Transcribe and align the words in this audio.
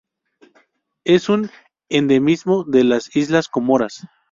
Es 1.03 1.29
un 1.29 1.51
endemismo 1.87 2.63
de 2.63 2.83
las 2.83 3.15
Islas 3.15 3.47
Comoras. 3.47 4.07